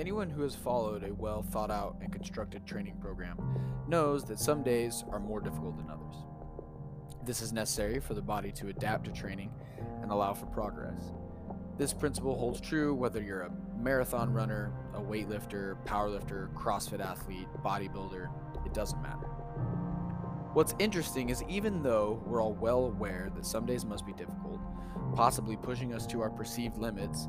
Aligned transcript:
Anyone 0.00 0.30
who 0.30 0.40
has 0.40 0.54
followed 0.54 1.04
a 1.04 1.12
well 1.12 1.42
thought 1.42 1.70
out 1.70 1.96
and 2.00 2.10
constructed 2.10 2.64
training 2.64 2.96
program 3.02 3.36
knows 3.86 4.24
that 4.24 4.40
some 4.40 4.62
days 4.62 5.04
are 5.10 5.20
more 5.20 5.42
difficult 5.42 5.76
than 5.76 5.90
others. 5.90 6.16
This 7.26 7.42
is 7.42 7.52
necessary 7.52 8.00
for 8.00 8.14
the 8.14 8.22
body 8.22 8.50
to 8.52 8.68
adapt 8.68 9.04
to 9.04 9.12
training 9.12 9.50
and 10.00 10.10
allow 10.10 10.32
for 10.32 10.46
progress. 10.46 11.12
This 11.76 11.92
principle 11.92 12.34
holds 12.34 12.62
true 12.62 12.94
whether 12.94 13.20
you're 13.20 13.42
a 13.42 13.52
marathon 13.78 14.32
runner, 14.32 14.72
a 14.94 15.00
weightlifter, 15.02 15.76
powerlifter, 15.84 16.50
CrossFit 16.54 17.04
athlete, 17.04 17.48
bodybuilder, 17.62 18.30
it 18.64 18.72
doesn't 18.72 19.02
matter. 19.02 19.26
What's 20.54 20.74
interesting 20.78 21.28
is 21.28 21.44
even 21.46 21.82
though 21.82 22.22
we're 22.24 22.42
all 22.42 22.54
well 22.54 22.86
aware 22.86 23.30
that 23.36 23.44
some 23.44 23.66
days 23.66 23.84
must 23.84 24.06
be 24.06 24.14
difficult, 24.14 24.60
possibly 25.14 25.58
pushing 25.58 25.92
us 25.92 26.06
to 26.06 26.22
our 26.22 26.30
perceived 26.30 26.78
limits, 26.78 27.28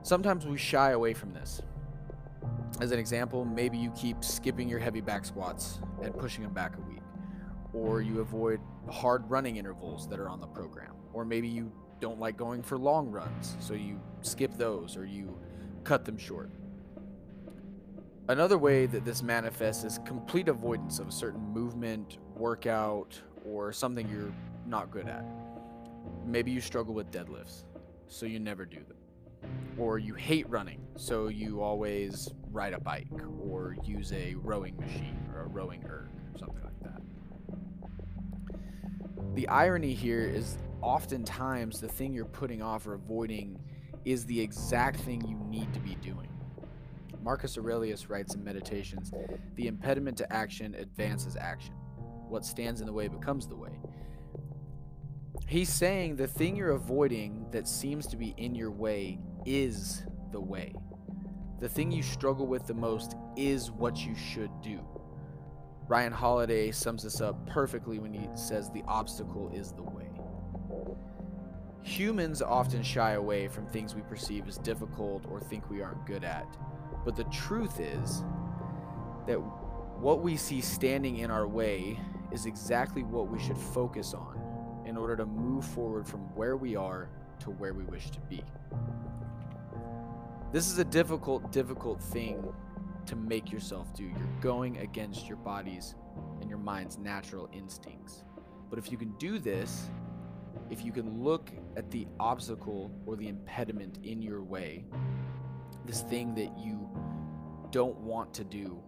sometimes 0.00 0.46
we 0.46 0.56
shy 0.56 0.92
away 0.92 1.12
from 1.12 1.34
this. 1.34 1.60
As 2.80 2.92
an 2.92 3.00
example, 3.00 3.44
maybe 3.44 3.76
you 3.76 3.90
keep 3.90 4.22
skipping 4.22 4.68
your 4.68 4.78
heavy 4.78 5.00
back 5.00 5.24
squats 5.24 5.80
and 6.00 6.16
pushing 6.16 6.44
them 6.44 6.52
back 6.52 6.76
a 6.76 6.80
week, 6.88 7.02
or 7.72 8.02
you 8.02 8.14
mm. 8.14 8.20
avoid 8.20 8.60
hard 8.88 9.28
running 9.28 9.56
intervals 9.56 10.08
that 10.08 10.20
are 10.20 10.28
on 10.28 10.40
the 10.40 10.46
program, 10.46 10.92
or 11.12 11.24
maybe 11.24 11.48
you 11.48 11.72
don't 12.00 12.20
like 12.20 12.36
going 12.36 12.62
for 12.62 12.78
long 12.78 13.10
runs, 13.10 13.56
so 13.58 13.74
you 13.74 14.00
skip 14.20 14.56
those 14.56 14.96
or 14.96 15.04
you 15.04 15.36
cut 15.82 16.04
them 16.04 16.16
short. 16.16 16.50
Another 18.28 18.58
way 18.58 18.86
that 18.86 19.04
this 19.04 19.22
manifests 19.24 19.82
is 19.82 19.98
complete 20.04 20.48
avoidance 20.48 21.00
of 21.00 21.08
a 21.08 21.12
certain 21.12 21.40
movement, 21.40 22.18
workout, 22.36 23.20
or 23.44 23.72
something 23.72 24.08
you're 24.08 24.32
not 24.66 24.92
good 24.92 25.08
at. 25.08 25.24
Maybe 26.24 26.52
you 26.52 26.60
struggle 26.60 26.94
with 26.94 27.10
deadlifts, 27.10 27.64
so 28.06 28.26
you 28.26 28.38
never 28.38 28.64
do 28.64 28.80
them. 28.86 29.50
Or 29.78 29.98
you 29.98 30.14
hate 30.14 30.48
running, 30.48 30.86
so 30.96 31.28
you 31.28 31.60
always 31.62 32.28
ride 32.50 32.72
a 32.72 32.80
bike 32.80 33.06
or 33.40 33.76
use 33.84 34.12
a 34.12 34.34
rowing 34.36 34.76
machine 34.76 35.18
or 35.34 35.42
a 35.42 35.48
rowing 35.48 35.84
erg 35.84 36.08
or 36.32 36.38
something 36.38 36.62
like 36.62 36.80
that. 36.82 37.00
The 39.34 39.48
irony 39.48 39.94
here 39.94 40.24
is 40.24 40.58
oftentimes 40.82 41.80
the 41.80 41.88
thing 41.88 42.12
you're 42.12 42.24
putting 42.24 42.62
off 42.62 42.86
or 42.86 42.94
avoiding 42.94 43.58
is 44.04 44.24
the 44.26 44.40
exact 44.40 45.00
thing 45.00 45.26
you 45.26 45.36
need 45.48 45.72
to 45.74 45.80
be 45.80 45.96
doing. 45.96 46.28
Marcus 47.22 47.58
Aurelius 47.58 48.08
writes 48.08 48.34
in 48.34 48.42
Meditations 48.42 49.12
The 49.54 49.66
impediment 49.66 50.16
to 50.18 50.32
action 50.32 50.74
advances 50.74 51.36
action. 51.36 51.74
What 52.28 52.44
stands 52.44 52.80
in 52.80 52.86
the 52.86 52.92
way 52.92 53.08
becomes 53.08 53.46
the 53.46 53.56
way. 53.56 53.78
He's 55.46 55.72
saying 55.72 56.16
the 56.16 56.26
thing 56.26 56.56
you're 56.56 56.72
avoiding 56.72 57.46
that 57.52 57.66
seems 57.66 58.06
to 58.08 58.16
be 58.16 58.34
in 58.36 58.54
your 58.54 58.70
way 58.70 59.18
is 59.46 60.04
the 60.30 60.40
way. 60.40 60.74
The 61.60 61.68
thing 61.68 61.90
you 61.90 62.02
struggle 62.02 62.46
with 62.46 62.66
the 62.66 62.74
most 62.74 63.16
is 63.36 63.70
what 63.72 63.96
you 64.06 64.14
should 64.14 64.50
do. 64.62 64.80
Ryan 65.88 66.12
Holiday 66.12 66.70
sums 66.70 67.02
this 67.02 67.20
up 67.20 67.46
perfectly 67.46 67.98
when 67.98 68.12
he 68.12 68.28
says 68.34 68.70
the 68.70 68.84
obstacle 68.86 69.50
is 69.52 69.72
the 69.72 69.82
way. 69.82 70.06
Humans 71.82 72.42
often 72.42 72.82
shy 72.82 73.12
away 73.12 73.48
from 73.48 73.66
things 73.66 73.94
we 73.94 74.02
perceive 74.02 74.46
as 74.46 74.58
difficult 74.58 75.24
or 75.28 75.40
think 75.40 75.68
we 75.68 75.82
aren't 75.82 76.06
good 76.06 76.22
at. 76.22 76.46
But 77.04 77.16
the 77.16 77.24
truth 77.24 77.80
is 77.80 78.22
that 79.26 79.36
what 79.36 80.20
we 80.20 80.36
see 80.36 80.60
standing 80.60 81.18
in 81.18 81.30
our 81.30 81.48
way 81.48 81.98
is 82.30 82.46
exactly 82.46 83.02
what 83.02 83.28
we 83.28 83.40
should 83.40 83.58
focus 83.58 84.14
on 84.14 84.38
in 84.86 84.96
order 84.96 85.16
to 85.16 85.26
move 85.26 85.64
forward 85.64 86.06
from 86.06 86.20
where 86.36 86.56
we 86.56 86.76
are 86.76 87.08
to 87.40 87.50
where 87.50 87.74
we 87.74 87.84
wish 87.84 88.10
to 88.10 88.20
be. 88.20 88.44
This 90.50 90.70
is 90.70 90.78
a 90.78 90.84
difficult, 90.84 91.52
difficult 91.52 92.02
thing 92.02 92.42
to 93.04 93.16
make 93.16 93.52
yourself 93.52 93.92
do. 93.94 94.04
You're 94.04 94.40
going 94.40 94.78
against 94.78 95.28
your 95.28 95.36
body's 95.36 95.94
and 96.40 96.48
your 96.48 96.58
mind's 96.58 96.96
natural 96.96 97.50
instincts. 97.52 98.24
But 98.70 98.78
if 98.78 98.90
you 98.90 98.96
can 98.96 99.12
do 99.18 99.38
this, 99.38 99.90
if 100.70 100.82
you 100.82 100.90
can 100.90 101.22
look 101.22 101.50
at 101.76 101.90
the 101.90 102.06
obstacle 102.18 102.90
or 103.04 103.14
the 103.14 103.28
impediment 103.28 103.98
in 104.04 104.22
your 104.22 104.42
way, 104.42 104.86
this 105.84 106.00
thing 106.02 106.34
that 106.36 106.58
you 106.58 106.88
don't 107.70 107.98
want 107.98 108.32
to 108.34 108.44
do 108.44 108.82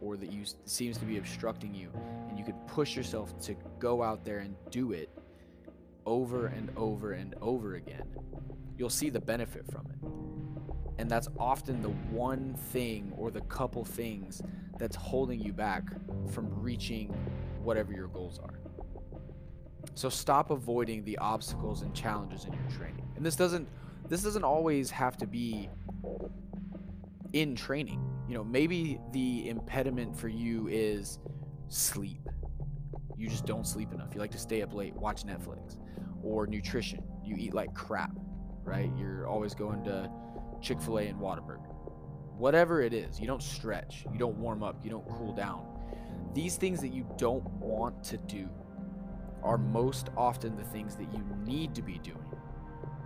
or 0.00 0.16
that 0.16 0.30
you 0.30 0.44
seems 0.64 0.96
to 0.98 1.04
be 1.04 1.18
obstructing 1.18 1.74
you 1.74 1.90
and 2.28 2.38
you 2.38 2.44
can 2.44 2.54
push 2.68 2.94
yourself 2.96 3.36
to 3.40 3.56
go 3.80 4.02
out 4.02 4.24
there 4.24 4.38
and 4.38 4.54
do 4.70 4.92
it 4.92 5.10
over 6.06 6.46
and 6.46 6.70
over 6.76 7.12
and 7.12 7.34
over 7.40 7.74
again 7.74 8.06
you'll 8.78 8.88
see 8.88 9.10
the 9.10 9.20
benefit 9.20 9.64
from 9.70 9.86
it 9.90 10.59
that's 11.10 11.28
often 11.38 11.82
the 11.82 11.90
one 12.10 12.54
thing 12.72 13.12
or 13.16 13.30
the 13.30 13.40
couple 13.42 13.84
things 13.84 14.42
that's 14.78 14.96
holding 14.96 15.40
you 15.40 15.52
back 15.52 15.84
from 16.30 16.48
reaching 16.60 17.08
whatever 17.62 17.92
your 17.92 18.08
goals 18.08 18.38
are 18.38 18.60
so 19.94 20.08
stop 20.08 20.50
avoiding 20.50 21.04
the 21.04 21.18
obstacles 21.18 21.82
and 21.82 21.94
challenges 21.94 22.44
in 22.44 22.52
your 22.52 22.70
training. 22.70 23.06
And 23.16 23.24
this 23.24 23.36
doesn't 23.36 23.68
this 24.08 24.22
doesn't 24.22 24.44
always 24.44 24.90
have 24.90 25.16
to 25.18 25.26
be 25.26 25.68
in 27.32 27.54
training. 27.54 28.02
You 28.28 28.34
know, 28.34 28.44
maybe 28.44 28.98
the 29.12 29.48
impediment 29.48 30.16
for 30.16 30.28
you 30.28 30.68
is 30.68 31.18
sleep. 31.68 32.28
You 33.16 33.28
just 33.28 33.46
don't 33.46 33.66
sleep 33.66 33.92
enough. 33.92 34.14
You 34.14 34.20
like 34.20 34.30
to 34.32 34.38
stay 34.38 34.62
up 34.62 34.72
late, 34.72 34.94
watch 34.94 35.24
Netflix. 35.24 35.76
Or 36.22 36.46
nutrition. 36.46 37.02
You 37.24 37.36
eat 37.38 37.54
like 37.54 37.74
crap, 37.74 38.12
right? 38.62 38.90
You're 38.96 39.26
always 39.26 39.54
going 39.54 39.84
to 39.84 40.10
Chick-fil-A 40.60 41.06
and 41.06 41.18
Whataburger. 41.18 41.66
Whatever 42.36 42.80
it 42.82 42.92
is, 42.92 43.20
you 43.20 43.26
don't 43.26 43.42
stretch, 43.42 44.04
you 44.12 44.18
don't 44.18 44.36
warm 44.36 44.62
up, 44.62 44.84
you 44.84 44.90
don't 44.90 45.08
cool 45.08 45.32
down. 45.32 45.66
These 46.32 46.56
things 46.56 46.80
that 46.80 46.92
you 46.92 47.06
don't 47.18 47.44
want 47.54 48.02
to 48.04 48.16
do 48.16 48.48
are 49.42 49.58
most 49.58 50.10
often 50.16 50.56
the 50.56 50.64
things 50.64 50.94
that 50.96 51.12
you 51.12 51.24
need 51.44 51.74
to 51.74 51.82
be 51.82 51.98
doing 51.98 52.18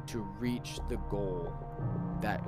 to 0.07 0.19
reach 0.39 0.79
the 0.89 0.97
goal 1.11 1.53
that 2.21 2.45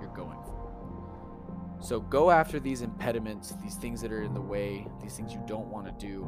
you're 0.00 0.14
going 0.14 0.38
for. 0.44 1.78
So 1.80 2.00
go 2.00 2.30
after 2.30 2.58
these 2.58 2.80
impediments, 2.80 3.54
these 3.62 3.74
things 3.74 4.00
that 4.00 4.10
are 4.10 4.22
in 4.22 4.32
the 4.32 4.40
way, 4.40 4.86
these 5.02 5.16
things 5.16 5.32
you 5.32 5.42
don't 5.46 5.66
want 5.66 5.86
to 5.86 6.06
do, 6.06 6.26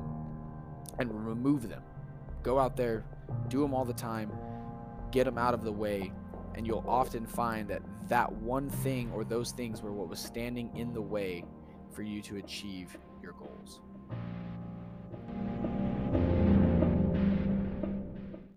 and 0.99 1.27
remove 1.27 1.69
them. 1.69 1.83
Go 2.43 2.59
out 2.59 2.77
there, 2.77 3.05
do 3.49 3.61
them 3.63 3.73
all 3.73 3.85
the 3.85 3.95
time, 3.95 4.31
get 5.11 5.25
them 5.25 5.39
out 5.39 5.55
of 5.55 5.65
the 5.65 5.73
way, 5.73 6.13
and 6.57 6.67
you'll 6.67 6.85
often 6.87 7.27
find 7.27 7.69
that 7.69 7.83
that 8.09 8.33
one 8.33 8.71
thing 8.71 9.11
or 9.13 9.25
those 9.25 9.53
things 9.53 9.83
were 9.83 9.93
what 9.93 10.09
was 10.09 10.19
standing 10.19 10.75
in 10.75 10.93
the 10.93 11.03
way 11.03 11.45
for 11.93 12.03
you 12.03 12.23
to 12.23 12.37
achieve 12.37 12.97
your 13.23 13.33
goals. 13.33 13.81